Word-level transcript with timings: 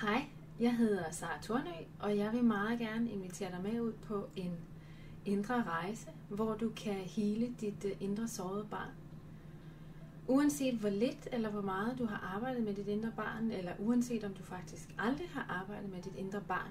Hej, 0.00 0.24
jeg 0.60 0.76
hedder 0.76 1.10
Sara 1.10 1.42
Tornø, 1.42 1.70
og 1.98 2.16
jeg 2.16 2.32
vil 2.32 2.44
meget 2.44 2.78
gerne 2.78 3.10
invitere 3.10 3.50
dig 3.50 3.62
med 3.62 3.80
ud 3.80 3.92
på 3.92 4.28
en 4.36 4.56
indre 5.24 5.62
rejse, 5.62 6.08
hvor 6.28 6.54
du 6.54 6.70
kan 6.70 6.94
hele 6.94 7.54
dit 7.60 7.84
øh, 7.84 7.92
indre 8.00 8.28
sårede 8.28 8.66
barn. 8.70 8.90
Uanset 10.28 10.74
hvor 10.74 10.88
lidt 10.88 11.28
eller 11.32 11.50
hvor 11.50 11.60
meget 11.60 11.98
du 11.98 12.06
har 12.06 12.34
arbejdet 12.36 12.62
med 12.62 12.74
dit 12.74 12.88
indre 12.88 13.12
barn, 13.16 13.50
eller 13.50 13.72
uanset 13.78 14.24
om 14.24 14.34
du 14.34 14.42
faktisk 14.42 14.94
aldrig 14.98 15.28
har 15.28 15.46
arbejdet 15.60 15.90
med 15.90 16.02
dit 16.02 16.16
indre 16.16 16.40
barn, 16.40 16.70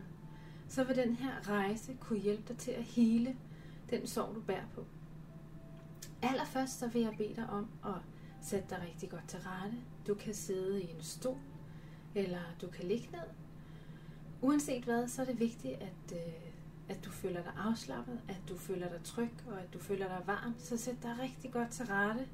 så 0.68 0.84
vil 0.84 0.96
den 0.96 1.16
her 1.16 1.50
rejse 1.50 1.98
kunne 2.00 2.20
hjælpe 2.20 2.43
dig 2.48 2.57
til 2.57 2.71
at 2.71 2.84
hele 2.84 3.36
den 3.89 4.07
sorg, 4.07 4.36
du 4.36 4.41
bærer 4.41 4.68
på. 4.75 4.86
Allerførst 6.21 6.80
så 6.80 6.88
vil 6.88 7.02
jeg 7.02 7.14
bede 7.18 7.36
dig 7.36 7.50
om 7.50 7.68
at 7.86 8.02
sætte 8.41 8.66
dig 8.70 8.82
rigtig 8.89 9.09
godt 9.09 9.27
til 9.27 9.39
rette. 9.39 9.77
Du 10.07 10.14
kan 10.14 10.34
sidde 10.34 10.84
i 10.84 10.91
en 10.91 11.02
stol, 11.02 11.38
eller 12.15 12.39
du 12.61 12.67
kan 12.67 12.85
ligge 12.85 13.07
ned. 13.11 13.29
Uanset 14.41 14.83
hvad, 14.83 15.07
så 15.07 15.21
er 15.21 15.25
det 15.25 15.39
vigtigt, 15.39 15.73
at, 15.73 16.13
øh, 16.13 16.33
at 16.89 17.05
du 17.05 17.11
føler 17.11 17.43
dig 17.43 17.54
afslappet, 17.57 18.19
at 18.27 18.41
du 18.50 18.57
føler 18.57 18.89
dig 18.89 19.04
tryg, 19.04 19.31
og 19.47 19.61
at 19.61 19.73
du 19.73 19.79
føler 19.79 20.07
dig 20.07 20.21
varm. 20.25 20.55
Så 20.57 20.77
sæt 20.77 21.03
dig 21.03 21.15
rigtig 21.19 21.51
godt 21.51 21.69
til 21.69 21.86
rette. 21.86 22.27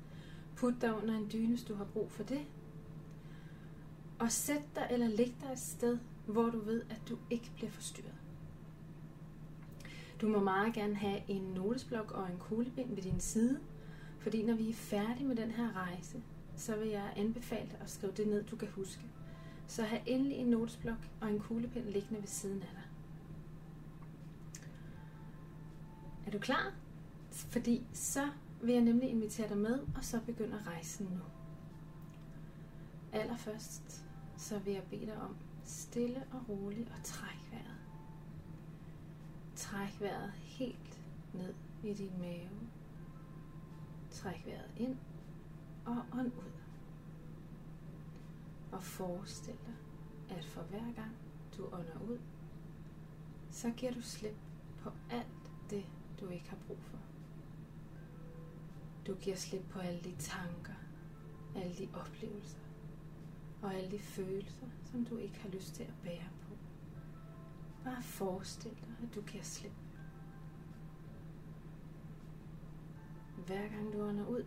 Put 0.55 0.73
dig 0.81 0.95
under 0.95 1.17
en 1.17 1.30
dyne, 1.33 1.47
hvis 1.47 1.63
du 1.63 1.75
har 1.75 1.85
brug 1.85 2.11
for 2.11 2.23
det. 2.23 2.41
Og 4.19 4.31
sæt 4.31 4.61
dig 4.75 4.88
eller 4.91 5.07
læg 5.07 5.35
dig 5.41 5.52
et 5.52 5.59
sted, 5.59 5.97
hvor 6.25 6.49
du 6.49 6.59
ved, 6.59 6.81
at 6.89 7.02
du 7.09 7.17
ikke 7.30 7.52
bliver 7.55 7.71
forstyrret. 7.71 8.16
Du 10.21 10.27
må 10.27 10.39
meget 10.39 10.73
gerne 10.73 10.95
have 10.95 11.21
en 11.27 11.41
notesblok 11.41 12.11
og 12.11 12.31
en 12.31 12.38
kuglepind 12.39 12.95
ved 12.95 13.03
din 13.03 13.19
side, 13.19 13.59
fordi 14.19 14.44
når 14.44 14.53
vi 14.53 14.69
er 14.69 14.73
færdige 14.73 15.27
med 15.27 15.35
den 15.35 15.52
her 15.52 15.75
rejse, 15.75 16.23
så 16.55 16.75
vil 16.75 16.88
jeg 16.88 17.13
anbefale 17.16 17.69
dig 17.71 17.80
at 17.81 17.89
skrive 17.89 18.13
det 18.17 18.27
ned, 18.27 18.44
du 18.44 18.55
kan 18.55 18.67
huske. 18.67 19.02
Så 19.67 19.83
have 19.83 20.01
endelig 20.05 20.37
en 20.37 20.47
notesblok 20.47 21.09
og 21.21 21.29
en 21.29 21.39
kuglepind 21.39 21.85
liggende 21.85 22.21
ved 22.21 22.27
siden 22.27 22.61
af 22.61 22.69
dig. 22.73 22.83
Er 26.27 26.31
du 26.31 26.39
klar? 26.39 26.73
Fordi 27.31 27.85
så 27.94 28.30
vil 28.61 28.73
jeg 28.73 28.83
nemlig 28.83 29.09
invitere 29.09 29.49
dig 29.49 29.57
med, 29.57 29.80
og 29.95 30.03
så 30.03 30.22
begynder 30.25 30.67
rejsen 30.67 31.05
nu. 31.05 31.22
Allerførst 33.13 34.05
så 34.38 34.59
vil 34.59 34.73
jeg 34.73 34.83
bede 34.83 35.05
dig 35.05 35.22
om 35.22 35.35
stille 35.63 36.23
og 36.31 36.50
roligt 36.50 36.89
at 36.89 37.03
trække 37.03 37.44
vejret. 37.52 37.77
Træk 39.55 40.02
vejret 40.02 40.31
helt 40.31 41.02
ned 41.33 41.53
i 41.83 41.94
din 41.94 42.11
mave. 42.19 42.69
Træk 44.11 44.45
vejret 44.45 44.72
ind 44.77 44.97
og 45.85 46.03
ånd 46.13 46.27
ud. 46.27 46.64
Og 48.76 48.84
forestil 48.84 49.56
dig, 49.66 49.76
at 50.38 50.45
for 50.45 50.62
hver 50.62 50.94
gang 50.94 51.18
du 51.58 51.66
ånder 51.66 52.02
ud, 52.09 52.20
så 53.52 53.72
giver 53.78 53.92
du 53.92 54.02
slip 54.02 54.36
på 54.80 54.92
alt 55.09 55.52
det, 55.70 55.86
du 56.20 56.28
ikke 56.28 56.50
har 56.50 56.58
brug 56.68 56.78
for. 56.81 56.98
Du 59.08 59.16
giver 59.16 59.36
slip 59.36 59.62
på 59.70 59.80
alle 59.80 60.00
de 60.00 60.16
tanker, 60.20 60.73
alle 61.56 61.76
de 61.76 61.90
oplevelser 61.94 62.59
og 63.62 63.73
alle 63.73 63.92
de 63.92 64.00
følelser, 64.00 64.68
som 64.84 65.06
du 65.06 65.18
ikke 65.18 65.40
har 65.40 65.50
lyst 65.50 65.76
til 65.76 65.84
at 65.84 65.94
bære 66.03 66.30
på. 66.42 66.53
Bare 67.84 68.03
forestil 68.03 68.72
dig, 68.72 68.96
at 69.03 69.16
du 69.16 69.22
giver 69.22 69.44
slip. 69.44 69.72
Hver 73.46 73.68
gang 73.68 73.94
du 73.94 74.02
ånder 74.02 74.28
ud, 74.28 74.46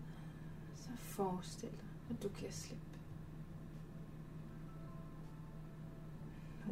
så 0.77 0.89
forestil 0.97 1.71
dig, 1.71 1.89
at 2.11 2.23
du 2.23 2.29
giver 2.29 2.51
slip. 2.51 2.88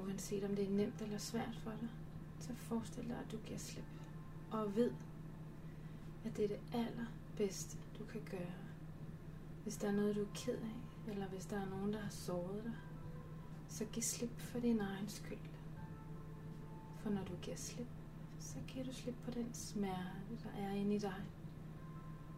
Uanset 0.07 0.45
om 0.45 0.57
det 0.57 0.65
er 0.65 0.71
nemt 0.71 1.03
eller 1.03 1.19
svært 1.19 1.57
for 1.57 1.71
dig, 1.71 1.89
så 2.41 2.55
forestil 2.55 3.09
dig, 3.09 3.19
at 3.19 3.33
du 3.33 3.39
giver 3.39 3.59
slip. 3.59 3.85
Og 4.51 4.77
ved, 4.77 4.93
at 6.25 6.37
det 6.37 6.44
er 6.44 6.49
det 6.49 6.61
allerbedste, 6.72 7.78
du 7.99 8.05
kan 8.05 8.21
gøre. 8.31 8.55
Hvis 9.62 9.77
der 9.77 9.89
er 9.89 9.93
noget, 9.93 10.16
du 10.16 10.22
er 10.22 10.34
ked 10.34 10.59
af, 10.59 11.11
eller 11.11 11.27
hvis 11.27 11.47
der 11.47 11.61
er 11.61 11.66
nogen, 11.66 11.93
der 11.93 12.00
har 12.00 12.11
såret 12.11 12.65
dig, 12.65 12.75
så 13.69 13.84
giv 13.84 14.03
slip 14.03 14.41
for 14.41 14.61
din 14.61 14.81
egen 14.81 15.09
skyld. 15.09 15.39
For 16.99 17.11
når 17.11 17.25
du 17.25 17.37
giver 17.43 17.56
slip, 17.56 17.89
så 18.39 18.56
giver 18.69 18.84
du 18.84 18.93
slip 18.93 19.15
på 19.25 19.31
den 19.31 19.55
smerte, 19.55 20.39
der 20.45 20.50
er 20.61 20.71
inde 20.71 20.95
i 20.95 20.99
dig. 20.99 21.25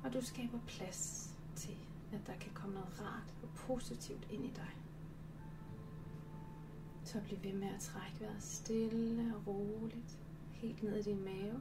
Og 0.05 0.13
du 0.13 0.21
skaber 0.21 0.59
plads 0.67 1.35
til, 1.57 1.77
at 2.13 2.27
der 2.27 2.37
kan 2.41 2.53
komme 2.55 2.75
noget 2.75 3.01
rart 3.01 3.35
og 3.43 3.49
positivt 3.55 4.27
ind 4.31 4.45
i 4.45 4.51
dig. 4.51 4.77
Så 7.09 7.21
bliv 7.21 7.43
ved 7.43 7.53
med 7.53 7.69
at 7.69 7.81
trække 7.81 8.21
vejret 8.21 8.43
stille 8.43 9.37
og 9.37 9.47
roligt, 9.47 10.19
helt 10.51 10.83
ned 10.83 10.97
i 10.97 11.03
din 11.03 11.25
mave. 11.25 11.61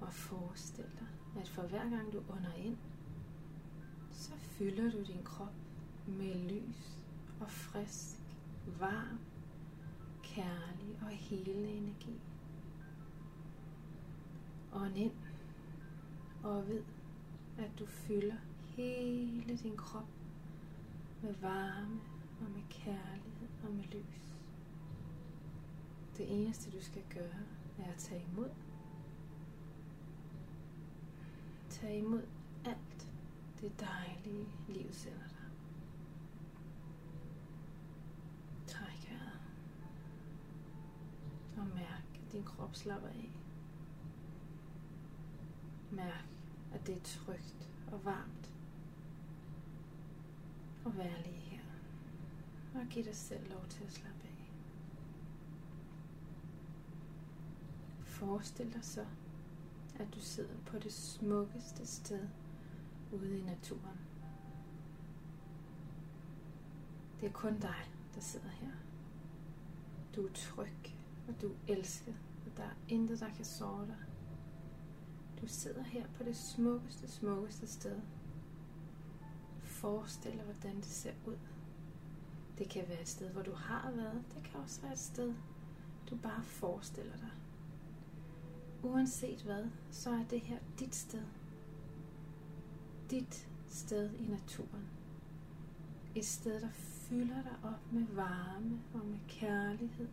Og 0.00 0.12
forestil 0.12 0.84
dig, 0.84 1.40
at 1.42 1.48
for 1.48 1.62
hver 1.62 1.90
gang 1.90 2.12
du 2.12 2.18
ånder 2.18 2.54
ind, 2.54 2.76
så 4.10 4.32
fylder 4.36 4.90
du 4.90 5.02
din 5.02 5.22
krop 5.24 5.52
med 6.06 6.34
lys 6.34 6.98
og 7.40 7.50
frisk, 7.50 8.20
varm, 8.78 9.18
kærlig 10.22 10.98
og 11.02 11.08
helende 11.08 11.70
energi. 11.70 12.20
Ånd 14.72 14.96
ind 14.96 15.14
og 16.42 16.68
ved, 16.68 16.82
at 17.58 17.70
du 17.78 17.86
fylder 17.86 18.36
hele 18.62 19.56
din 19.56 19.76
krop 19.76 20.08
med 21.22 21.34
varme 21.34 22.00
og 22.40 22.50
med 22.50 22.62
kærlighed 22.70 23.29
og 23.64 23.70
med 23.70 23.84
lys. 23.84 24.34
Det 26.16 26.40
eneste 26.40 26.70
du 26.70 26.82
skal 26.82 27.02
gøre 27.14 27.40
er 27.78 27.92
at 27.92 27.98
tage 27.98 28.26
imod. 28.32 28.50
Tag 31.70 31.98
imod 31.98 32.22
alt 32.64 33.08
det 33.60 33.80
dejlige 33.80 34.46
livet 34.68 34.94
sender 34.94 35.28
dig. 35.28 35.50
Træk 38.66 39.10
vejret. 39.10 39.40
Og 41.56 41.66
mærk, 41.74 42.20
at 42.26 42.32
din 42.32 42.44
krop 42.44 42.74
slapper 42.74 43.08
af. 43.08 43.30
Mærk, 45.90 46.24
at 46.72 46.86
det 46.86 46.96
er 46.96 47.00
trygt 47.04 47.70
og 47.92 48.04
varmt 48.04 48.50
Og 50.84 50.96
være 50.96 51.22
lige. 51.22 51.49
Og 52.74 52.86
giv 52.90 53.04
dig 53.04 53.16
selv 53.16 53.50
lov 53.50 53.66
til 53.68 53.84
at 53.84 53.92
slappe 53.92 54.24
af. 54.24 54.50
Forestil 58.04 58.72
dig 58.72 58.84
så, 58.84 59.06
at 59.98 60.14
du 60.14 60.20
sidder 60.20 60.56
på 60.66 60.78
det 60.78 60.92
smukkeste 60.92 61.86
sted 61.86 62.28
ude 63.12 63.38
i 63.38 63.42
naturen. 63.42 63.98
Det 67.20 67.26
er 67.28 67.32
kun 67.32 67.58
dig, 67.58 67.90
der 68.14 68.20
sidder 68.20 68.48
her. 68.48 68.72
Du 70.16 70.26
er 70.26 70.32
tryg, 70.32 70.94
og 71.28 71.42
du 71.42 71.48
er 71.48 71.56
elsket, 71.68 72.16
og 72.46 72.56
der 72.56 72.62
er 72.62 72.74
intet, 72.88 73.20
der 73.20 73.28
kan 73.34 73.44
såre 73.44 73.86
dig. 73.86 74.04
Du 75.40 75.46
sidder 75.46 75.82
her 75.82 76.06
på 76.16 76.24
det 76.24 76.36
smukkeste, 76.36 77.08
smukkeste 77.08 77.66
sted. 77.66 78.00
Forestil 79.62 80.32
dig, 80.32 80.42
hvordan 80.42 80.76
det 80.76 80.84
ser 80.84 81.12
ud. 81.26 81.36
Det 82.60 82.68
kan 82.68 82.88
være 82.88 83.00
et 83.00 83.08
sted, 83.08 83.30
hvor 83.30 83.42
du 83.42 83.52
har 83.52 83.90
været. 83.90 84.24
Det 84.34 84.42
kan 84.42 84.60
også 84.60 84.80
være 84.80 84.92
et 84.92 84.98
sted, 84.98 85.34
du 86.10 86.16
bare 86.16 86.42
forestiller 86.42 87.16
dig. 87.16 87.30
Uanset 88.82 89.42
hvad, 89.42 89.66
så 89.90 90.10
er 90.10 90.24
det 90.30 90.40
her 90.40 90.58
dit 90.78 90.94
sted. 90.94 91.22
Dit 93.10 93.48
sted 93.68 94.14
i 94.14 94.26
naturen. 94.26 94.88
Et 96.14 96.24
sted, 96.24 96.60
der 96.60 96.70
fylder 96.72 97.42
dig 97.42 97.56
op 97.62 97.92
med 97.92 98.06
varme 98.06 98.80
og 98.94 99.06
med 99.06 99.18
kærlighed, 99.28 100.08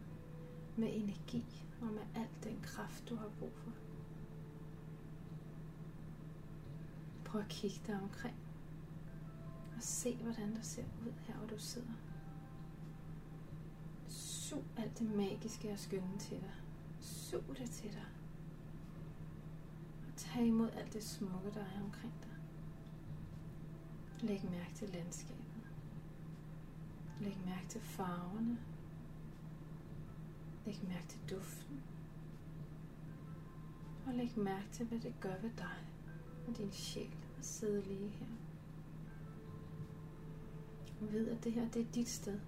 med 0.77 0.89
energi 0.93 1.45
og 1.81 1.87
med 1.87 2.03
al 2.15 2.27
den 2.43 2.59
kraft, 2.63 3.09
du 3.09 3.15
har 3.15 3.29
brug 3.39 3.51
for. 3.53 3.71
Prøv 7.25 7.41
at 7.41 7.47
kigge 7.47 7.81
dig 7.87 7.99
omkring 8.01 8.35
og 9.75 9.83
se, 9.83 10.15
hvordan 10.15 10.55
der 10.55 10.61
ser 10.61 10.85
ud 11.05 11.13
her, 11.27 11.35
hvor 11.35 11.47
du 11.47 11.57
sidder. 11.57 12.06
Sug 14.49 14.63
alt 14.77 14.99
det 14.99 15.15
magiske 15.15 15.71
og 15.71 15.79
skønne 15.79 16.17
til 16.19 16.37
dig. 16.37 16.55
Sug 16.99 17.43
det 17.57 17.69
til 17.69 17.91
dig. 17.91 18.05
Og 20.07 20.13
tag 20.15 20.45
imod 20.45 20.69
alt 20.69 20.93
det 20.93 21.03
smukke, 21.03 21.51
der 21.53 21.59
er 21.59 21.83
omkring 21.83 22.13
dig. 22.21 22.37
Læg 24.27 24.43
mærke 24.51 24.73
til 24.75 24.89
landskabet. 24.89 25.71
Læg 27.19 27.37
mærke 27.45 27.67
til 27.69 27.81
farverne. 27.81 28.57
Læg 30.65 30.79
mærke 30.87 31.07
til 31.07 31.19
duften. 31.29 31.81
Og 34.05 34.13
læg 34.13 34.37
mærke 34.37 34.67
til, 34.71 34.85
hvad 34.85 34.99
det 34.99 35.13
gør 35.21 35.41
ved 35.41 35.51
dig 35.57 35.77
og 36.47 36.57
din 36.57 36.71
sjæl 36.71 37.15
at 37.39 37.45
sidde 37.45 37.81
lige 37.81 38.09
her. 38.09 38.27
Og 41.01 41.13
ved, 41.13 41.27
at 41.27 41.43
det 41.43 41.51
her 41.51 41.69
det 41.69 41.81
er 41.81 41.91
dit 41.93 42.09
sted. 42.09 42.39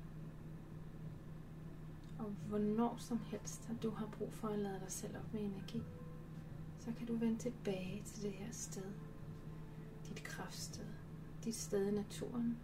Og 2.20 2.26
hvornår 2.48 2.98
som 2.98 3.20
helst, 3.20 3.70
at 3.70 3.84
du 3.84 3.90
har 3.90 4.08
brug 4.18 4.34
for 4.34 4.48
at 4.48 4.60
lade 4.60 4.80
dig 4.80 4.92
selv 4.92 5.18
op 5.18 5.34
med 5.34 5.42
energi, 5.42 5.84
så 6.80 6.92
kan 6.98 7.08
du 7.08 7.16
vende 7.16 7.38
tilbage 7.38 8.04
til 8.06 8.24
det 8.24 8.32
her 8.32 8.52
sted. 8.52 8.92
Dit 10.10 10.24
kraftsted. 10.24 10.88
Dit 11.44 11.56
sted 11.56 11.88
i 11.88 11.92
naturen. 11.92 12.58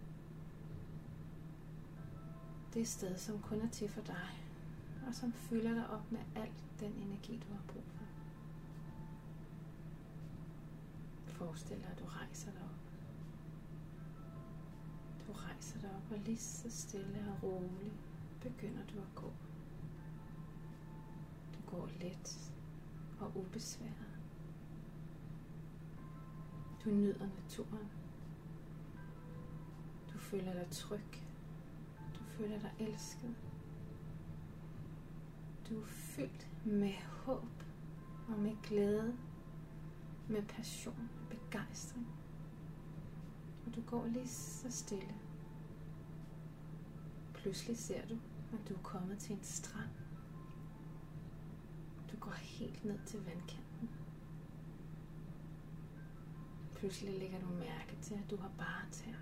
Det 2.74 2.88
sted, 2.88 3.16
som 3.16 3.40
kun 3.40 3.60
er 3.60 3.68
til 3.68 3.88
for 3.88 4.00
dig, 4.02 4.46
og 5.06 5.14
som 5.14 5.32
fylder 5.32 5.74
dig 5.74 5.90
op 5.90 6.12
med 6.12 6.20
al 6.34 6.50
den 6.80 6.92
energi, 6.92 7.36
du 7.48 7.52
har 7.52 7.62
brug 7.68 7.84
for. 7.86 8.04
Forestil 11.26 11.76
dig, 11.76 11.88
at 11.90 11.98
du 11.98 12.04
rejser 12.04 12.50
dig 12.50 12.60
op. 12.62 12.76
Du 15.26 15.32
rejser 15.32 15.80
dig 15.80 15.90
op, 15.90 16.12
og 16.12 16.18
lige 16.18 16.38
så 16.38 16.70
stille 16.70 17.24
og 17.32 17.42
roligt 17.42 18.05
begynder 18.40 18.86
du 18.94 18.98
at 19.00 19.14
gå. 19.14 19.32
Du 21.54 21.60
går 21.66 21.88
let 22.00 22.52
og 23.20 23.36
ubesværet. 23.36 24.20
Du 26.84 26.90
nyder 26.90 27.28
naturen. 27.42 27.88
Du 30.12 30.18
føler 30.18 30.52
dig 30.52 30.66
tryg. 30.70 31.22
Du 32.14 32.24
føler 32.24 32.58
dig 32.58 32.74
elsket. 32.78 33.36
Du 35.68 35.80
er 35.80 35.86
fyldt 35.86 36.48
med 36.64 36.92
håb 36.94 37.62
og 38.28 38.38
med 38.38 38.56
glæde, 38.62 39.16
med 40.28 40.42
passion, 40.42 41.10
begejstring. 41.30 42.06
Og 43.66 43.74
du 43.74 43.82
går 43.82 44.06
lige 44.06 44.28
så 44.28 44.70
stille. 44.70 45.14
Pludselig 47.46 47.78
ser 47.78 48.06
du, 48.08 48.18
at 48.52 48.68
du 48.68 48.74
er 48.74 48.82
kommet 48.82 49.18
til 49.18 49.32
en 49.36 49.42
strand. 49.42 49.90
Du 52.12 52.16
går 52.16 52.30
helt 52.30 52.84
ned 52.84 52.98
til 53.06 53.24
vandkanten. 53.24 53.90
Pludselig 56.74 57.18
lægger 57.18 57.40
du 57.40 57.46
mærke 57.46 57.98
til, 58.02 58.14
at 58.14 58.30
du 58.30 58.36
har 58.36 58.50
bare 58.58 58.90
tær. 58.92 59.18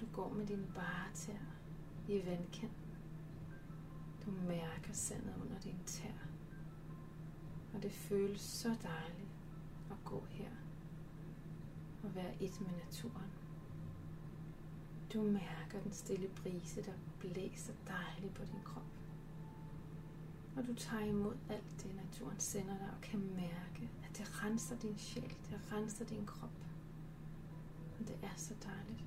Du 0.00 0.06
går 0.12 0.32
med 0.32 0.46
dine 0.46 0.66
bare 0.74 1.14
tær 1.14 1.44
i 2.08 2.26
vandkanten. 2.26 2.96
Du 4.26 4.30
mærker 4.30 4.92
sandet 4.92 5.34
under 5.42 5.60
dine 5.60 5.84
tær. 5.86 6.26
Og 7.74 7.82
det 7.82 7.92
føles 7.92 8.40
så 8.40 8.68
dejligt 8.68 9.30
at 9.90 9.96
gå 10.04 10.24
her 10.30 10.50
og 12.02 12.14
være 12.14 12.42
et 12.42 12.60
med 12.60 12.70
naturen. 12.84 13.39
Du 15.12 15.22
mærker 15.22 15.80
den 15.84 15.92
stille 15.92 16.28
brise, 16.28 16.82
der 16.82 16.92
blæser 17.20 17.72
dejligt 17.86 18.34
på 18.34 18.44
din 18.44 18.62
krop. 18.64 18.82
Og 20.56 20.66
du 20.66 20.74
tager 20.74 21.04
imod 21.04 21.36
alt 21.48 21.82
det, 21.82 21.94
naturen 21.94 22.40
sender 22.40 22.78
dig, 22.78 22.90
og 22.96 23.00
kan 23.00 23.20
mærke, 23.20 23.90
at 24.04 24.18
det 24.18 24.44
renser 24.44 24.76
din 24.76 24.98
sjæl, 24.98 25.36
det 25.50 25.72
renser 25.72 26.04
din 26.04 26.26
krop. 26.26 26.50
Og 27.98 28.08
det 28.08 28.18
er 28.22 28.36
så 28.36 28.54
dejligt. 28.64 29.04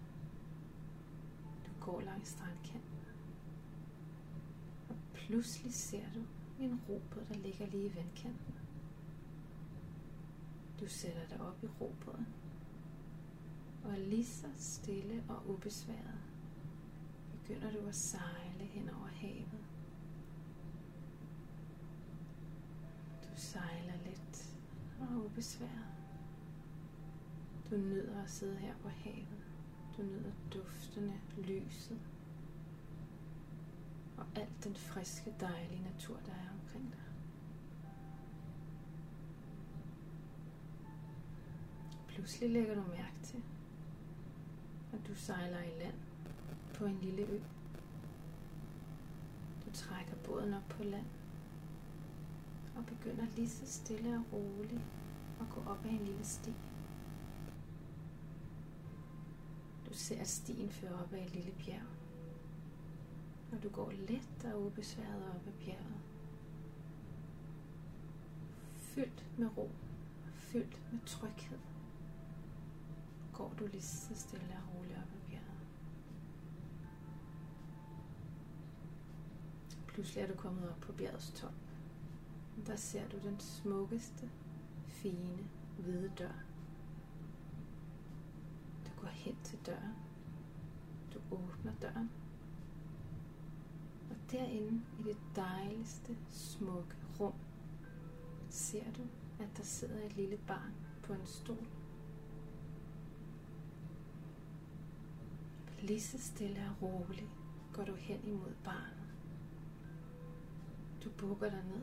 Du 1.66 1.72
går 1.86 2.02
langs 2.02 2.30
strandkanten. 2.30 3.00
Og 4.90 4.96
pludselig 5.14 5.74
ser 5.74 6.06
du 6.16 6.22
en 6.60 6.82
robåd, 6.90 7.26
der 7.30 7.36
ligger 7.36 7.66
lige 7.66 7.86
i 7.86 7.96
vandkanten. 7.96 8.54
Du 10.80 10.88
sætter 10.88 11.28
dig 11.28 11.42
op 11.42 11.64
i 11.64 11.68
robåden 11.68 12.28
og 13.84 13.98
lige 13.98 14.26
så 14.26 14.48
stille 14.56 15.24
og 15.30 15.50
ubesværet 15.50 16.22
begynder 17.32 17.72
du 17.72 17.88
at 17.88 17.96
sejle 17.96 18.64
hen 18.64 18.90
over 18.90 19.08
havet. 19.08 19.64
Du 23.24 23.30
sejler 23.36 23.94
let 24.06 24.58
og 25.00 25.26
ubesværet. 25.26 25.94
Du 27.70 27.78
nyder 27.78 28.24
at 28.24 28.30
sidde 28.30 28.56
her 28.56 28.74
på 28.82 28.90
havet. 28.90 29.44
Du 29.98 30.04
nyder 30.04 30.32
duftene, 30.54 31.22
lyset 31.38 32.00
og 34.18 34.26
alt 34.36 34.64
den 34.64 34.76
friske, 34.76 35.34
dejlige 35.40 35.84
natur, 35.84 36.16
der 36.26 36.32
er 36.32 36.50
omkring 36.62 36.92
dig. 36.92 37.00
Pludselig 42.08 42.50
lægger 42.50 42.76
du 42.76 42.82
mærke 42.82 43.16
til, 43.24 43.44
og 44.94 45.00
du 45.08 45.16
sejler 45.16 45.60
i 45.60 45.80
land 45.80 45.96
på 46.74 46.86
en 46.86 47.00
lille 47.02 47.22
ø. 47.22 47.40
Du 49.66 49.72
trækker 49.74 50.16
båden 50.24 50.54
op 50.54 50.70
på 50.70 50.84
land 50.84 51.06
og 52.76 52.86
begynder 52.86 53.26
lige 53.36 53.50
så 53.50 53.66
stille 53.66 54.16
og 54.16 54.34
roligt 54.34 54.82
at 55.40 55.50
gå 55.50 55.72
op 55.72 55.86
ad 55.86 55.90
en 55.90 56.06
lille 56.06 56.26
sti. 56.26 56.54
Du 59.90 59.94
ser, 59.94 60.22
at 60.22 60.28
stien 60.28 60.70
fører 60.70 61.00
op 61.04 61.14
ad 61.14 61.20
et 61.20 61.36
lille 61.36 61.52
bjerg. 61.52 61.88
Og 63.52 63.64
du 63.64 63.70
går 63.70 63.92
let 63.92 64.54
og 64.54 64.66
ubesværet 64.66 65.30
op 65.36 65.48
ad 65.48 65.66
bjerget. 65.66 66.02
Fyldt 68.76 69.26
med 69.38 69.58
ro, 69.58 69.70
fyldt 70.34 70.92
med 70.92 71.00
tryghed 71.06 71.73
går 73.34 73.54
du 73.60 73.68
lige 73.68 73.82
så 73.82 74.16
stille 74.16 74.58
og 74.58 74.76
roligt 74.76 74.98
op 74.98 75.14
ad 75.16 75.30
bjerget. 75.30 75.68
Pludselig 79.88 80.22
er 80.22 80.28
du 80.28 80.36
kommet 80.36 80.70
op 80.70 80.80
på 80.80 80.92
bjergets 80.92 81.32
top. 81.32 81.54
Der 82.68 82.76
ser 82.76 83.10
du 83.10 83.18
den 83.18 83.40
smukkeste, 83.40 84.30
fine, 84.88 85.48
hvide 85.78 86.12
dør. 86.18 86.44
Du 88.86 89.02
går 89.02 89.08
hen 89.08 89.38
til 89.44 89.60
døren. 89.66 89.96
Du 91.14 91.20
åbner 91.32 91.74
døren. 91.82 92.12
Og 94.10 94.16
derinde 94.32 94.82
i 95.00 95.04
det 95.04 95.18
dejligste, 95.36 96.18
smukke 96.30 96.96
rum, 97.20 97.34
ser 98.50 98.92
du, 98.92 99.02
at 99.40 99.58
der 99.58 99.64
sidder 99.64 100.06
et 100.06 100.16
lille 100.16 100.38
barn 100.48 100.74
på 101.04 101.14
en 101.14 101.26
stol 101.26 101.68
Lige 105.84 106.02
så 106.02 106.18
stille 106.18 106.70
og 106.70 106.82
roligt 106.82 107.30
går 107.74 107.84
du 107.84 107.96
hen 107.96 108.28
imod 108.28 108.54
barnet. 108.64 109.14
Du 111.04 111.10
bukker 111.10 111.50
dig 111.50 111.64
ned. 111.64 111.82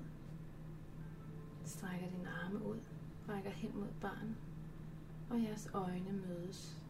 Strækker 1.65 2.11
dine 2.11 2.29
arme 2.29 2.65
ud. 2.65 2.81
Rækker 3.29 3.51
hen 3.51 3.79
mod 3.79 3.93
barnet. 4.01 4.37
Og 5.31 5.43
jeres 5.43 5.71
øjne 5.75 6.13
mødes. 6.13 6.83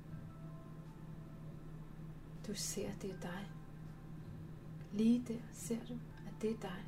Du 2.46 2.54
ser, 2.54 2.88
at 2.88 3.02
det 3.02 3.10
er 3.10 3.20
dig. 3.20 3.50
Lige 4.92 5.24
der 5.28 5.40
ser 5.52 5.86
du, 5.88 5.94
at 6.26 6.42
det 6.42 6.50
er 6.50 6.60
dig, 6.60 6.84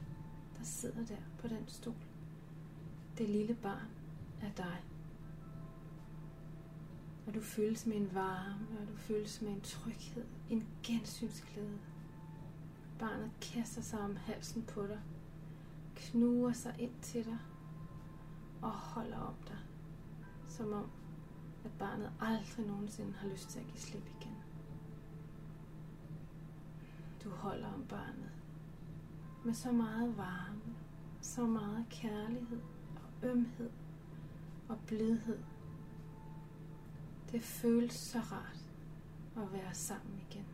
der 0.58 0.64
sidder 0.64 1.06
der 1.06 1.22
på 1.38 1.48
den 1.48 1.68
stol. 1.68 1.94
Det 3.18 3.28
lille 3.28 3.54
barn 3.54 3.88
er 4.42 4.50
dig. 4.56 4.82
Og 7.32 7.36
du 7.36 7.42
føles 7.42 7.86
med 7.86 7.96
en 7.96 8.14
varme, 8.14 8.80
og 8.80 8.88
du 8.88 8.96
føles 8.96 9.42
med 9.42 9.50
en 9.50 9.60
tryghed, 9.60 10.24
en 10.50 10.66
gensynsglæde. 10.82 11.78
Barnet 12.98 13.30
kaster 13.40 13.82
sig 13.82 14.00
om 14.00 14.16
halsen 14.16 14.62
på 14.62 14.86
dig, 14.86 15.00
knuger 15.94 16.52
sig 16.52 16.74
ind 16.78 16.92
til 17.02 17.24
dig 17.24 17.38
og 18.62 18.70
holder 18.70 19.16
om 19.16 19.34
dig, 19.48 19.58
som 20.48 20.72
om 20.72 20.90
at 21.64 21.70
barnet 21.78 22.12
aldrig 22.20 22.66
nogensinde 22.66 23.12
har 23.12 23.28
lyst 23.28 23.48
til 23.48 23.58
at 23.58 23.66
give 23.66 23.80
slip 23.80 24.06
igen. 24.20 24.36
Du 27.24 27.30
holder 27.30 27.72
om 27.72 27.84
barnet 27.88 28.32
med 29.44 29.54
så 29.54 29.72
meget 29.72 30.16
varme, 30.16 30.74
så 31.20 31.46
meget 31.46 31.86
kærlighed 31.90 32.60
og 32.96 33.28
ømhed 33.28 33.70
og 34.68 34.78
blidhed 34.86 35.38
det 37.32 37.42
føles 37.42 37.92
så 37.92 38.18
rart 38.18 38.58
at 39.36 39.52
være 39.52 39.74
sammen 39.74 40.20
igen. 40.30 40.46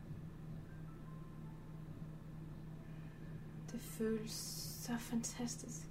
Det 3.73 3.81
føles 3.81 4.33
så 4.83 4.99
fantastisk 4.99 5.89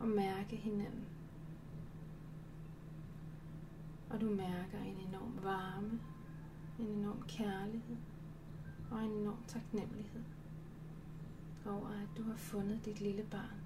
at 0.00 0.08
mærke 0.08 0.56
hinanden. 0.56 1.04
Og 4.10 4.20
du 4.20 4.30
mærker 4.30 4.78
en 4.78 4.96
enorm 5.08 5.38
varme, 5.42 6.00
en 6.78 6.86
enorm 6.86 7.22
kærlighed 7.28 7.96
og 8.90 9.02
en 9.04 9.10
enorm 9.10 9.44
taknemmelighed 9.48 10.24
over, 11.66 11.88
at 11.88 12.08
du 12.16 12.22
har 12.22 12.36
fundet 12.36 12.84
dit 12.84 13.00
lille 13.00 13.22
barn. 13.30 13.60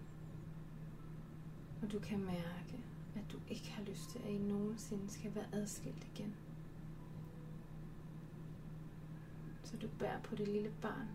Og 1.83 1.93
du 1.93 1.99
kan 1.99 2.25
mærke, 2.25 2.85
at 3.15 3.33
du 3.33 3.38
ikke 3.49 3.71
har 3.71 3.83
lyst 3.83 4.11
til, 4.11 4.19
at 4.19 4.31
I 4.31 4.38
nogensinde 4.38 5.11
skal 5.11 5.35
være 5.35 5.47
adskilt 5.53 6.07
igen. 6.15 6.35
Så 9.65 9.77
du 9.77 9.88
bærer 9.99 10.23
på 10.23 10.37
det 10.37 10.49
lille 10.49 10.73
barn 10.83 11.09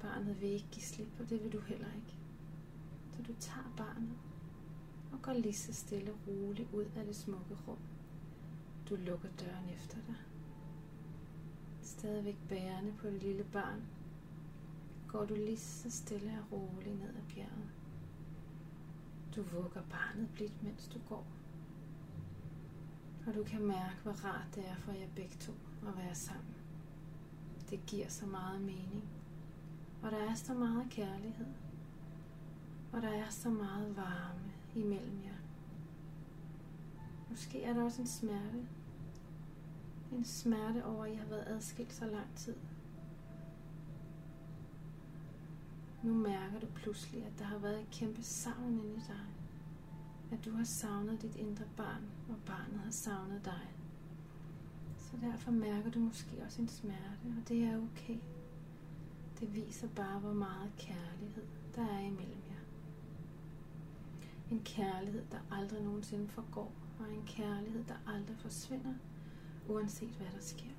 Barnet 0.00 0.40
vil 0.40 0.48
ikke 0.48 0.68
give 0.70 0.82
slip, 0.82 1.20
og 1.20 1.30
det 1.30 1.44
vil 1.44 1.52
du 1.52 1.60
heller 1.60 1.86
ikke. 1.96 2.14
Så 3.12 3.22
du 3.22 3.32
tager 3.40 3.72
barnet 3.76 4.16
og 5.12 5.22
går 5.22 5.32
lige 5.32 5.54
så 5.54 5.72
stille 5.72 6.12
og 6.12 6.18
roligt 6.28 6.68
ud 6.72 6.84
af 6.96 7.04
det 7.04 7.16
smukke 7.16 7.56
rum. 7.68 7.78
Du 8.90 8.96
lukker 8.96 9.28
døren 9.40 9.68
efter 9.74 9.96
dig. 10.06 10.14
Stadigvæk 11.82 12.36
bærende 12.48 12.92
på 12.98 13.06
det 13.06 13.22
lille 13.22 13.44
barn, 13.52 13.82
går 15.08 15.24
du 15.24 15.34
lige 15.34 15.58
så 15.58 15.90
stille 15.90 16.38
og 16.38 16.52
roligt 16.52 16.98
ned 16.98 17.08
ad 17.08 17.34
bjerget. 17.34 17.70
Du 19.36 19.42
vugger 19.42 19.82
barnet 19.90 20.28
blidt, 20.34 20.62
mens 20.62 20.88
du 20.88 20.98
går. 21.08 21.26
Og 23.26 23.34
du 23.34 23.44
kan 23.44 23.66
mærke, 23.66 23.96
hvor 24.02 24.12
rart 24.12 24.46
det 24.54 24.68
er 24.68 24.74
for 24.74 24.92
jer 24.92 25.08
begge 25.16 25.36
to 25.40 25.52
at 25.88 25.96
være 25.96 26.14
sammen. 26.14 26.54
Det 27.70 27.86
giver 27.86 28.08
så 28.08 28.26
meget 28.26 28.60
mening. 28.60 29.04
Og 30.02 30.10
der 30.10 30.18
er 30.18 30.34
så 30.34 30.54
meget 30.54 30.86
kærlighed. 30.90 31.46
Og 32.92 33.02
der 33.02 33.08
er 33.08 33.30
så 33.30 33.50
meget 33.50 33.96
varme 33.96 34.52
imellem 34.74 35.22
jer. 35.24 35.36
Måske 37.30 37.62
er 37.62 37.74
der 37.74 37.84
også 37.84 38.00
en 38.00 38.08
smerte. 38.08 38.68
En 40.12 40.24
smerte 40.24 40.84
over, 40.84 41.04
at 41.04 41.12
I 41.12 41.14
har 41.14 41.26
været 41.26 41.46
adskilt 41.46 41.92
så 41.92 42.04
lang 42.04 42.34
tid. 42.36 42.56
Nu 46.02 46.14
mærker 46.14 46.60
du 46.60 46.66
pludselig, 46.66 47.24
at 47.24 47.38
der 47.38 47.44
har 47.44 47.58
været 47.58 47.80
et 47.80 47.90
kæmpe 47.90 48.22
savn 48.22 48.78
inde 48.78 48.96
i 48.96 49.00
dig. 49.06 49.26
At 50.32 50.44
du 50.44 50.50
har 50.50 50.64
savnet 50.64 51.22
dit 51.22 51.36
indre 51.36 51.64
barn, 51.76 52.02
og 52.28 52.36
barnet 52.46 52.80
har 52.84 52.90
savnet 52.90 53.44
dig. 53.44 53.74
Så 54.98 55.16
derfor 55.20 55.50
mærker 55.50 55.90
du 55.90 55.98
måske 55.98 56.42
også 56.44 56.62
en 56.62 56.68
smerte, 56.68 57.34
og 57.42 57.48
det 57.48 57.64
er 57.64 57.76
okay. 57.76 58.18
Det 59.40 59.54
viser 59.54 59.88
bare, 59.88 60.18
hvor 60.18 60.32
meget 60.32 60.72
kærlighed 60.78 61.46
der 61.74 61.82
er 61.82 62.00
imellem 62.00 62.42
jer. 62.50 62.64
En 64.50 64.62
kærlighed, 64.64 65.24
der 65.30 65.38
aldrig 65.50 65.82
nogensinde 65.82 66.28
forgår, 66.28 66.72
og 67.00 67.14
en 67.14 67.22
kærlighed, 67.26 67.84
der 67.84 67.94
aldrig 68.06 68.36
forsvinder, 68.38 68.94
uanset 69.68 70.10
hvad 70.10 70.26
der 70.34 70.40
sker. 70.40 70.76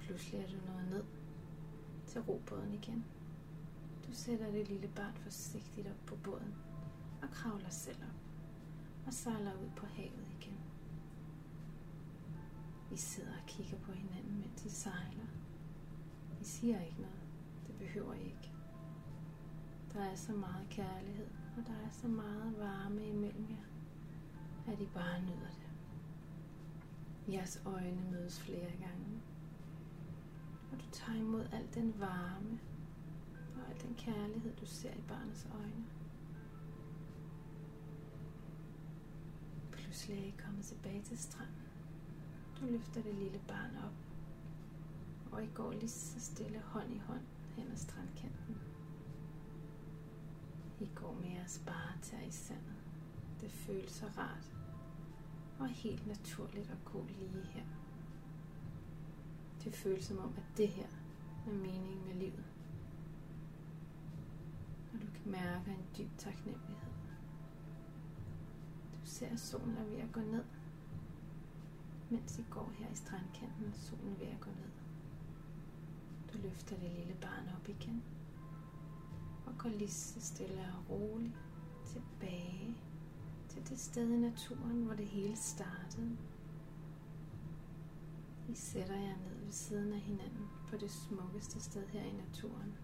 Pludselig 0.00 0.40
er 0.40 0.46
du 0.46 0.72
nået 0.72 0.88
ned 0.90 1.04
til 2.06 2.20
robåden 2.20 2.74
igen. 2.74 3.04
Du 4.06 4.12
sætter 4.12 4.50
det 4.50 4.68
lille 4.68 4.88
barn 4.88 5.14
forsigtigt 5.14 5.86
op 5.86 6.06
på 6.06 6.16
båden 6.16 6.54
og 7.22 7.30
kravler 7.30 7.70
selv 7.70 8.02
op 8.02 8.20
og 9.06 9.12
sejler 9.12 9.54
ud 9.54 9.70
på 9.76 9.86
havet 9.86 10.26
igen. 10.40 10.58
Vi 12.90 12.96
sidder 12.96 13.32
og 13.32 13.46
kigger 13.46 13.78
på 13.78 13.92
hinanden, 13.92 14.38
mens 14.38 14.64
I 14.64 14.68
sejler. 14.70 15.26
I 16.40 16.44
siger 16.44 16.80
ikke 16.80 17.00
noget. 17.00 17.22
Det 17.66 17.74
behøver 17.74 18.14
I 18.14 18.24
ikke. 18.24 18.52
Der 19.92 20.00
er 20.00 20.14
så 20.14 20.32
meget 20.32 20.66
kærlighed, 20.70 21.28
og 21.56 21.66
der 21.66 21.72
er 21.72 21.90
så 21.90 22.08
meget 22.08 22.58
varme 22.58 23.08
imellem 23.08 23.46
jer, 23.50 23.66
at 24.72 24.80
I 24.80 24.86
bare 24.94 25.22
nyder 25.22 25.50
det. 25.60 25.70
Jeres 27.32 27.62
øjne 27.66 28.10
mødes 28.10 28.40
flere 28.40 28.70
gange, 28.70 29.22
og 30.72 30.78
du 30.80 30.84
tager 30.92 31.18
imod 31.18 31.46
al 31.52 31.74
den 31.74 32.00
varme 32.00 32.60
og 33.64 33.70
al 33.70 33.82
den 33.82 33.94
kærlighed, 33.94 34.56
du 34.56 34.66
ser 34.66 34.92
i 34.92 35.02
barnets 35.08 35.46
øjne. 35.54 35.84
Pludselig 39.72 40.18
er 40.18 40.26
I 40.26 40.34
kommet 40.44 40.64
tilbage 40.64 41.02
til 41.02 41.18
stranden. 41.18 41.54
Du 42.60 42.66
løfter 42.66 43.02
det 43.02 43.14
lille 43.14 43.40
barn 43.48 43.76
op, 43.76 43.94
og 45.32 45.44
I 45.44 45.48
går 45.54 45.72
lige 45.72 45.88
så 45.88 46.20
stille 46.20 46.60
hånd 46.60 46.94
i 46.94 46.98
hånd 46.98 47.24
hen 47.56 47.70
ad 47.72 47.76
strandkanten. 47.76 48.58
I 50.80 50.88
går 50.94 51.14
med 51.20 51.30
jeres 51.30 51.62
bare 51.66 52.26
i 52.28 52.30
sandet. 52.30 52.74
Det 53.40 53.50
føles 53.50 53.90
så 53.90 54.06
rart 54.18 54.52
og 55.58 55.68
helt 55.68 56.06
naturligt 56.06 56.70
at 56.70 56.84
gå 56.84 57.06
lige 57.08 57.42
her. 57.44 57.64
Det 59.64 59.74
føles 59.74 60.04
som 60.04 60.18
om, 60.18 60.34
at 60.36 60.56
det 60.56 60.68
her 60.68 60.86
er 61.46 61.52
meningen 61.52 62.04
med 62.06 62.14
livet 62.14 62.53
mærker 65.26 65.72
en 65.72 65.86
dyb 65.98 66.18
taknemmelighed. 66.18 66.92
Du 68.92 69.06
ser, 69.10 69.28
at 69.28 69.40
solen 69.40 69.76
er 69.76 69.84
ved 69.84 69.98
at 69.98 70.12
gå 70.12 70.20
ned. 70.20 70.44
Mens 72.10 72.38
I 72.38 72.44
går 72.50 72.72
her 72.78 72.90
i 72.90 72.94
strandkanten, 72.94 73.66
er 73.66 73.72
solen 73.72 74.16
ved 74.20 74.26
at 74.26 74.40
gå 74.40 74.50
ned. 74.50 74.70
Du 76.32 76.38
løfter 76.38 76.76
det 76.76 76.90
lille 76.90 77.14
barn 77.20 77.48
op 77.56 77.68
igen. 77.68 78.02
Og 79.46 79.52
går 79.58 79.68
lige 79.68 79.90
så 79.90 80.20
stille 80.20 80.72
og 80.78 80.90
roligt 80.90 81.34
tilbage 81.86 82.76
til 83.48 83.68
det 83.68 83.78
sted 83.78 84.10
i 84.10 84.16
naturen, 84.16 84.84
hvor 84.84 84.94
det 84.94 85.06
hele 85.06 85.36
startede. 85.36 86.16
I 88.48 88.54
sætter 88.54 88.94
jer 88.94 89.16
ned 89.16 89.44
ved 89.44 89.52
siden 89.52 89.92
af 89.92 90.00
hinanden 90.00 90.48
på 90.68 90.76
det 90.76 90.90
smukkeste 90.90 91.60
sted 91.60 91.86
her 91.86 92.02
i 92.02 92.12
naturen. 92.12 92.74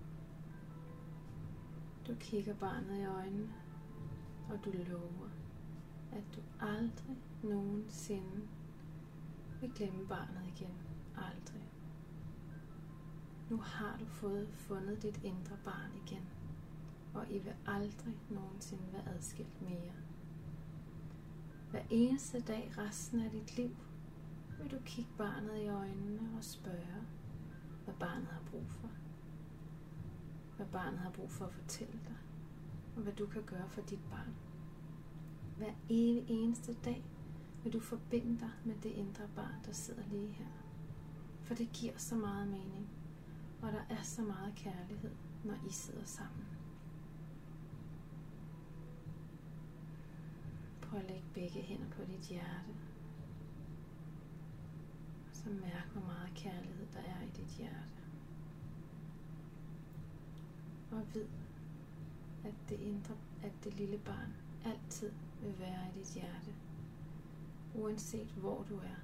Du 2.10 2.14
kigger 2.14 2.54
barnet 2.54 2.98
i 2.98 3.04
øjnene, 3.04 3.52
og 4.48 4.64
du 4.64 4.70
lover, 4.70 5.28
at 6.12 6.24
du 6.36 6.40
aldrig 6.60 7.16
nogensinde 7.42 8.48
vil 9.60 9.72
glemme 9.74 10.06
barnet 10.08 10.46
igen. 10.46 10.74
Aldrig. 11.16 11.72
Nu 13.50 13.56
har 13.56 13.96
du 13.98 14.06
fået 14.06 14.48
fundet 14.54 15.02
dit 15.02 15.24
indre 15.24 15.56
barn 15.64 15.90
igen, 16.06 16.28
og 17.14 17.30
I 17.30 17.38
vil 17.38 17.54
aldrig 17.66 18.16
nogensinde 18.30 18.92
være 18.92 19.08
adskilt 19.08 19.62
mere. 19.62 19.94
Hver 21.70 21.82
eneste 21.90 22.40
dag 22.40 22.72
resten 22.78 23.20
af 23.20 23.30
dit 23.30 23.56
liv 23.56 23.76
vil 24.58 24.70
du 24.70 24.78
kigge 24.84 25.10
barnet 25.18 25.56
i 25.56 25.68
øjnene 25.68 26.36
og 26.36 26.44
spørge, 26.44 27.06
hvad 27.84 27.94
barnet 27.94 28.28
har 28.28 28.42
brug 28.50 28.66
for. 28.68 28.90
Hvad 30.60 30.68
barnet 30.68 30.98
har 30.98 31.10
brug 31.10 31.30
for 31.30 31.44
at 31.44 31.52
fortælle 31.52 32.00
dig, 32.08 32.16
og 32.96 33.02
hvad 33.02 33.12
du 33.12 33.26
kan 33.26 33.42
gøre 33.42 33.68
for 33.68 33.80
dit 33.80 34.00
barn. 34.10 34.34
Hver 35.56 35.72
evig 35.88 36.24
eneste 36.28 36.74
dag 36.74 37.04
vil 37.62 37.72
du 37.72 37.80
forbinde 37.80 38.38
dig 38.40 38.50
med 38.64 38.74
det 38.82 38.90
indre 38.90 39.28
barn, 39.36 39.54
der 39.66 39.72
sidder 39.72 40.02
lige 40.10 40.32
her. 40.32 40.46
For 41.42 41.54
det 41.54 41.72
giver 41.72 41.92
så 41.96 42.14
meget 42.14 42.48
mening, 42.48 42.88
og 43.62 43.72
der 43.72 43.82
er 43.90 44.02
så 44.02 44.22
meget 44.22 44.54
kærlighed, 44.56 45.14
når 45.44 45.54
I 45.68 45.72
sidder 45.72 46.04
sammen. 46.04 46.46
Prøv 50.82 51.00
at 51.00 51.08
lægge 51.08 51.26
begge 51.34 51.60
hænder 51.60 51.90
på 51.90 52.02
dit 52.04 52.28
hjerte. 52.28 52.74
Og 55.30 55.36
så 55.36 55.50
mærk, 55.50 55.88
hvor 55.92 56.02
meget 56.02 56.30
kærlighed 56.34 56.86
der 56.92 57.00
er 57.00 57.22
i 57.22 57.30
dit 57.36 57.56
hjerte. 57.58 57.99
Og 60.90 61.14
vid, 61.14 61.26
at 62.44 62.54
det 62.68 62.80
indre, 62.80 63.14
at 63.42 63.52
det 63.64 63.74
lille 63.74 63.98
barn 63.98 64.34
altid 64.64 65.10
vil 65.42 65.58
være 65.58 65.88
i 65.88 65.98
dit 65.98 66.14
hjerte. 66.14 66.54
Uanset 67.74 68.26
hvor 68.26 68.62
du 68.68 68.76
er. 68.76 69.00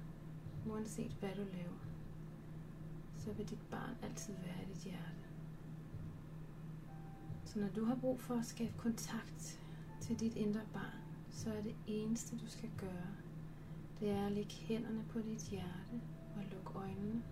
Uanset 0.65 1.11
hvad 1.11 1.29
du 1.29 1.43
laver. 1.43 1.87
Så 3.17 3.33
vil 3.33 3.49
dit 3.49 3.67
barn 3.71 3.95
altid 4.03 4.33
være 4.33 4.63
i 4.63 4.73
dit 4.73 4.83
hjerte. 4.83 5.27
Så 7.45 7.59
når 7.59 7.69
du 7.69 7.85
har 7.85 7.95
brug 7.95 8.19
for 8.19 8.35
at 8.35 8.45
skabe 8.45 8.73
kontakt 8.77 9.59
til 10.01 10.19
dit 10.19 10.35
indre 10.35 10.61
barn, 10.73 11.03
så 11.29 11.53
er 11.53 11.61
det 11.61 11.75
eneste, 11.87 12.37
du 12.37 12.49
skal 12.49 12.69
gøre, 12.77 13.07
det 13.99 14.09
er 14.09 14.25
at 14.25 14.31
lægge 14.31 14.53
hænderne 14.53 15.03
på 15.09 15.19
dit 15.19 15.41
hjerte 15.41 16.01
og 16.35 16.43
lukke 16.51 16.79
øjnene, 16.79 17.23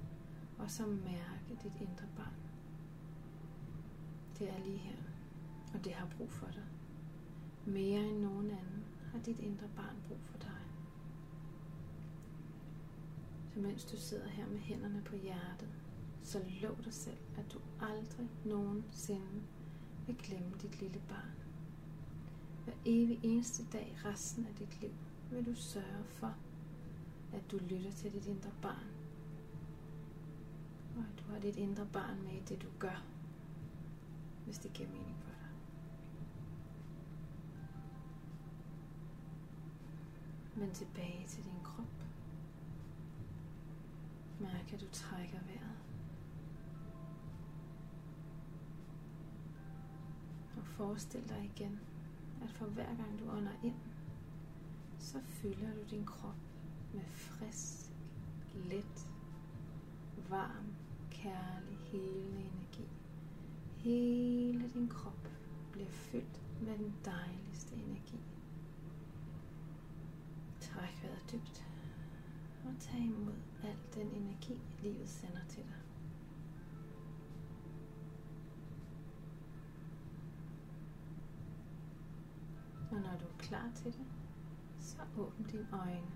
og 0.58 0.72
så 0.72 0.86
mærke 0.86 1.64
dit 1.64 1.82
indre 1.82 2.06
barn. 2.18 2.45
Det 4.40 4.50
er 4.50 4.64
lige 4.66 4.78
her, 4.78 4.98
og 5.74 5.84
det 5.84 5.94
har 5.94 6.08
brug 6.18 6.32
for 6.32 6.48
dig. 6.48 6.66
Mere 7.66 8.02
end 8.02 8.20
nogen 8.20 8.50
anden 8.50 8.84
har 9.12 9.20
dit 9.20 9.40
indre 9.40 9.68
barn 9.76 9.96
brug 10.08 10.18
for 10.22 10.38
dig. 10.38 10.62
Så 13.54 13.60
mens 13.60 13.86
du 13.86 13.98
sidder 13.98 14.28
her 14.28 14.48
med 14.48 14.60
hænderne 14.60 15.02
på 15.06 15.16
hjertet, 15.16 15.70
så 16.24 16.40
lov 16.62 16.78
dig 16.84 16.94
selv, 16.94 17.18
at 17.38 17.54
du 17.54 17.60
aldrig 17.82 18.30
nogensinde 18.46 19.42
vil 20.06 20.16
glemme 20.18 20.52
dit 20.62 20.82
lille 20.82 21.02
barn. 21.10 21.32
Hver 22.64 22.74
evig 22.86 23.20
eneste 23.24 23.64
dag 23.74 23.98
resten 24.06 24.46
af 24.46 24.56
dit 24.56 24.82
liv 24.82 24.92
vil 25.32 25.46
du 25.46 25.56
sørge 25.56 26.04
for, 26.08 26.36
at 27.34 27.52
du 27.52 27.58
lytter 27.58 27.92
til 27.92 28.14
dit 28.14 28.26
indre 28.26 28.52
barn. 28.62 28.88
Og 30.96 31.02
at 31.02 31.20
du 31.20 31.32
har 31.32 31.40
dit 31.40 31.56
indre 31.56 31.88
barn 31.94 32.22
med 32.24 32.34
i 32.34 32.44
det, 32.50 32.62
du 32.62 32.68
gør, 32.80 33.04
hvis 34.46 34.58
det 34.58 34.74
giver 34.74 34.90
mening 34.90 35.18
for 35.20 35.30
dig. 35.30 35.50
Men 40.56 40.72
tilbage 40.72 41.28
til 41.28 41.44
din 41.44 41.64
krop. 41.64 42.06
Mærk, 44.40 44.74
at 44.74 44.82
du 44.82 44.86
trækker 44.92 45.40
vejret. 45.40 45.78
Og 50.58 50.66
forestil 50.66 51.30
dig 51.30 51.52
igen, 51.56 51.80
at 52.44 52.52
for 52.52 52.66
hver 52.66 52.96
gang 52.96 53.20
du 53.20 53.30
ånder 53.30 53.64
ind, 53.64 53.76
så 55.00 55.22
fylder 55.22 55.74
du 55.74 55.82
din 55.90 56.06
krop 56.06 56.36
med 56.94 57.06
frisk, 57.06 57.92
let, 58.56 59.08
varm, 60.30 60.76
kærlig, 61.12 61.78
helende 61.78 62.40
energi. 62.40 62.90
Hele 63.86 64.70
din 64.74 64.88
krop 64.88 65.30
bliver 65.72 65.90
fyldt 65.90 66.42
med 66.62 66.78
den 66.78 66.96
dejligste 67.06 67.76
energi. 67.76 68.20
Træk 70.60 71.04
vejret 71.04 71.32
dybt 71.32 71.68
og 72.66 72.74
tag 72.80 73.00
imod 73.00 73.34
al 73.64 73.78
den 73.94 74.08
energi, 74.08 74.60
livet 74.84 75.10
sender 75.10 75.46
til 75.50 75.64
dig. 75.64 75.82
Og 82.92 82.98
når 83.02 83.18
du 83.20 83.26
er 83.26 83.38
klar 83.38 83.72
til 83.76 83.94
det, 83.94 84.06
så 84.80 84.98
åbn 85.18 85.44
dine 85.44 85.68
øjne. 85.72 86.12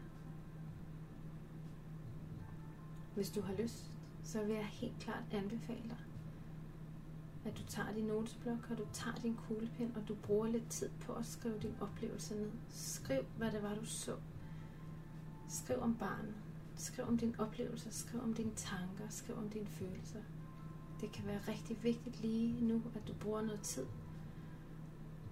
Hvis 3.16 3.30
du 3.30 3.42
har 3.42 3.54
lyst, 3.54 3.92
så 4.24 4.44
vil 4.44 4.56
jeg 4.56 4.66
helt 4.66 5.00
klart 5.00 5.24
anbefale 5.32 5.90
dig, 5.90 6.09
at 7.46 7.58
du 7.58 7.64
tager 7.64 7.94
din 7.94 8.06
notesblok, 8.06 8.68
og 8.72 8.78
du 8.78 8.86
tager 8.94 9.16
din 9.16 9.36
kuglepen, 9.36 9.94
og 9.96 10.08
du 10.08 10.16
bruger 10.16 10.48
lidt 10.48 10.70
tid 10.70 10.90
på 11.00 11.14
at 11.14 11.26
skrive 11.26 11.60
din 11.60 11.76
oplevelse 11.82 12.36
ned. 12.36 12.52
Skriv, 12.70 13.22
hvad 13.38 13.52
det 13.52 13.64
var, 13.64 13.76
du 13.76 13.86
så. 13.86 14.16
Skriv 15.50 15.80
om 15.80 15.96
barnet. 15.96 16.36
Skriv 16.76 17.06
om 17.06 17.18
dine 17.18 17.40
oplevelser. 17.40 17.92
Skriv 17.92 18.22
om 18.22 18.34
dine 18.34 18.52
tanker. 18.56 19.10
Skriv 19.10 19.38
om 19.38 19.50
dine 19.50 19.68
følelser. 19.68 20.20
Det 21.02 21.12
kan 21.12 21.26
være 21.26 21.40
rigtig 21.48 21.84
vigtigt 21.84 22.22
lige 22.22 22.66
nu, 22.66 22.82
at 22.96 23.08
du 23.08 23.14
bruger 23.14 23.42
noget 23.42 23.62
tid 23.62 23.86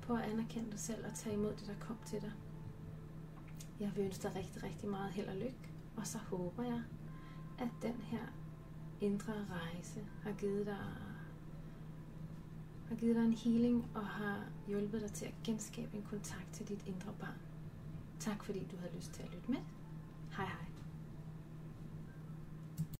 på 0.01 0.13
at 0.15 0.21
anerkende 0.21 0.71
dig 0.71 0.79
selv 0.79 1.05
og 1.05 1.13
tage 1.13 1.35
imod 1.35 1.51
det, 1.51 1.67
der 1.67 1.85
kom 1.85 1.97
til 2.05 2.21
dig. 2.21 2.31
Jeg 3.79 3.91
vil 3.95 4.05
ønske 4.05 4.23
dig 4.23 4.35
rigtig, 4.35 4.63
rigtig 4.63 4.89
meget 4.89 5.11
held 5.11 5.27
og 5.27 5.35
lykke. 5.35 5.69
Og 5.97 6.07
så 6.07 6.17
håber 6.17 6.63
jeg, 6.63 6.83
at 7.59 7.69
den 7.81 7.95
her 8.01 8.25
indre 9.01 9.33
rejse 9.33 10.07
har 10.23 10.31
givet 10.31 10.65
dig 10.65 10.77
har 12.89 12.95
givet 12.95 13.15
dig 13.15 13.23
en 13.23 13.33
healing 13.33 13.85
og 13.95 14.05
har 14.05 14.39
hjulpet 14.67 15.01
dig 15.01 15.11
til 15.11 15.25
at 15.25 15.33
genskabe 15.43 15.97
en 15.97 16.03
kontakt 16.09 16.53
til 16.53 16.67
dit 16.67 16.87
indre 16.87 17.13
barn. 17.19 17.39
Tak 18.19 18.43
fordi 18.43 18.59
du 18.71 18.77
havde 18.77 18.95
lyst 18.95 19.11
til 19.13 19.23
at 19.23 19.29
lytte 19.33 19.51
med. 19.51 19.59
Hej 20.37 20.45
hej. 20.45 20.76